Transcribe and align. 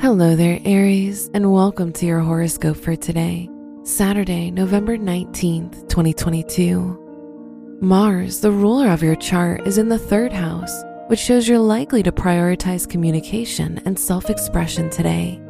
Hello 0.00 0.36
there, 0.36 0.60
Aries, 0.64 1.28
and 1.34 1.52
welcome 1.52 1.92
to 1.94 2.06
your 2.06 2.20
horoscope 2.20 2.76
for 2.76 2.94
today, 2.94 3.50
Saturday, 3.82 4.48
November 4.48 4.96
19th, 4.96 5.88
2022. 5.88 7.78
Mars, 7.80 8.40
the 8.40 8.52
ruler 8.52 8.90
of 8.90 9.02
your 9.02 9.16
chart, 9.16 9.66
is 9.66 9.76
in 9.76 9.88
the 9.88 9.98
third 9.98 10.32
house, 10.32 10.84
which 11.08 11.18
shows 11.18 11.48
you're 11.48 11.58
likely 11.58 12.04
to 12.04 12.12
prioritize 12.12 12.88
communication 12.88 13.82
and 13.86 13.98
self 13.98 14.30
expression 14.30 14.88
today. 14.88 15.40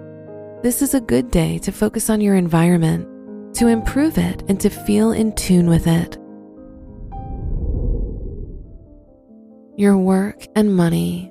This 0.62 0.80
is 0.80 0.94
a 0.94 1.00
good 1.02 1.30
day 1.30 1.58
to 1.58 1.70
focus 1.70 2.08
on 2.08 2.22
your 2.22 2.34
environment, 2.34 3.54
to 3.56 3.66
improve 3.66 4.16
it, 4.16 4.44
and 4.48 4.58
to 4.62 4.70
feel 4.70 5.12
in 5.12 5.34
tune 5.34 5.68
with 5.68 5.86
it. 5.86 6.16
Your 9.78 9.98
work 9.98 10.46
and 10.56 10.74
money. 10.74 11.30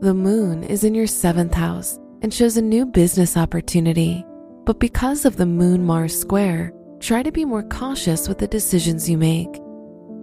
The 0.00 0.14
moon 0.14 0.64
is 0.64 0.82
in 0.82 0.94
your 0.94 1.06
seventh 1.06 1.52
house 1.52 1.98
and 2.22 2.32
shows 2.32 2.56
a 2.56 2.62
new 2.62 2.86
business 2.86 3.36
opportunity. 3.36 4.24
But 4.64 4.80
because 4.80 5.24
of 5.24 5.36
the 5.36 5.46
Moon 5.46 5.84
Mars 5.84 6.18
square, 6.18 6.72
try 7.00 7.22
to 7.22 7.30
be 7.30 7.44
more 7.44 7.62
cautious 7.62 8.28
with 8.28 8.38
the 8.38 8.46
decisions 8.46 9.08
you 9.08 9.18
make. 9.18 9.60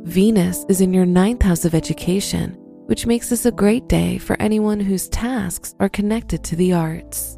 Venus 0.03 0.65
is 0.67 0.81
in 0.81 0.93
your 0.93 1.05
ninth 1.05 1.41
house 1.41 1.65
of 1.65 1.73
education, 1.73 2.57
which 2.87 3.05
makes 3.05 3.29
this 3.29 3.45
a 3.45 3.51
great 3.51 3.87
day 3.87 4.17
for 4.17 4.35
anyone 4.41 4.79
whose 4.79 5.07
tasks 5.09 5.75
are 5.79 5.87
connected 5.89 6.43
to 6.43 6.55
the 6.55 6.73
arts. 6.73 7.37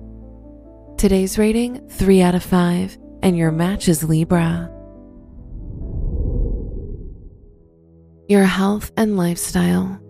Today's 0.98 1.38
rating 1.38 1.88
3 1.90 2.22
out 2.22 2.36
of 2.36 2.44
5, 2.44 2.98
and 3.22 3.38
your 3.38 3.52
match 3.52 3.88
is 3.88 4.04
Libra. 4.04 4.72
Your 8.28 8.46
health 8.46 8.92
and 8.98 9.18
lifestyle. 9.18 10.02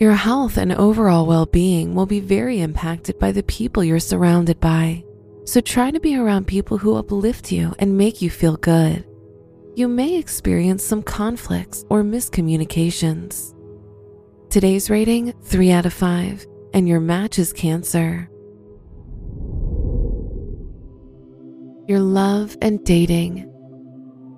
Your 0.00 0.14
health 0.14 0.56
and 0.56 0.72
overall 0.72 1.24
well 1.24 1.46
being 1.46 1.94
will 1.94 2.06
be 2.06 2.18
very 2.18 2.60
impacted 2.60 3.18
by 3.18 3.30
the 3.30 3.44
people 3.44 3.84
you're 3.84 4.00
surrounded 4.00 4.58
by. 4.58 5.04
So 5.44 5.60
try 5.60 5.92
to 5.92 6.00
be 6.00 6.16
around 6.16 6.46
people 6.46 6.78
who 6.78 6.96
uplift 6.96 7.52
you 7.52 7.74
and 7.78 7.96
make 7.96 8.20
you 8.20 8.28
feel 8.28 8.56
good. 8.56 9.04
You 9.76 9.86
may 9.86 10.16
experience 10.16 10.84
some 10.84 11.02
conflicts 11.02 11.84
or 11.90 12.02
miscommunications. 12.02 13.54
Today's 14.50 14.90
rating 14.90 15.32
3 15.42 15.70
out 15.70 15.86
of 15.86 15.92
5, 15.92 16.46
and 16.72 16.88
your 16.88 17.00
match 17.00 17.38
is 17.38 17.52
Cancer. 17.52 18.28
Your 21.86 22.00
love 22.00 22.56
and 22.62 22.84
dating. 22.84 23.50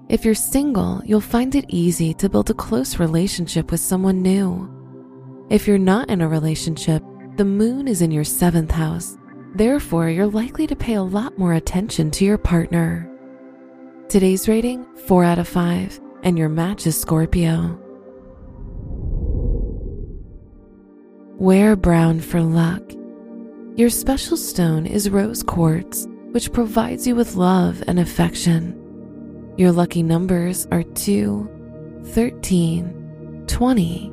If 0.09 0.25
you're 0.25 0.35
single, 0.35 1.01
you'll 1.05 1.21
find 1.21 1.55
it 1.55 1.65
easy 1.69 2.13
to 2.15 2.29
build 2.29 2.51
a 2.51 2.55
close 2.55 2.99
relationship 2.99 3.71
with 3.71 3.81
someone 3.81 4.21
new. 4.21 4.76
If 5.49 5.69
you're 5.69 5.79
not 5.79 6.11
in 6.11 6.23
a 6.23 6.29
relationship, 6.29 7.05
the 7.37 7.45
moon 7.45 7.87
is 7.87 8.03
in 8.03 8.11
your 8.11 8.25
seventh 8.25 8.73
house. 8.73 9.17
Therefore, 9.55 10.11
you're 10.11 10.27
likely 10.27 10.67
to 10.67 10.75
pay 10.75 10.95
a 10.95 11.03
lot 11.05 11.39
more 11.39 11.53
attention 11.53 12.11
to 12.13 12.25
your 12.25 12.37
partner. 12.37 13.09
Today's 14.09 14.49
rating 14.49 14.85
4 15.07 15.23
out 15.23 15.39
of 15.39 15.47
5, 15.47 16.01
and 16.25 16.37
your 16.37 16.49
match 16.49 16.85
is 16.89 17.01
Scorpio. 17.01 17.79
Wear 21.39 21.77
brown 21.77 22.19
for 22.19 22.43
luck. 22.43 22.83
Your 23.77 23.91
special 23.91 24.37
stone 24.37 24.85
is 24.85 25.11
rose 25.11 25.45
quartz, 25.45 26.09
which 26.33 26.53
provides 26.53 27.07
you 27.07 27.15
with 27.15 27.37
love 27.37 27.85
and 27.87 28.01
affection. 28.01 28.75
Your 29.57 29.71
lucky 29.71 30.03
numbers 30.03 30.67
are 30.73 30.83
2, 30.83 32.03
13, 32.07 33.45
20, 33.47 34.13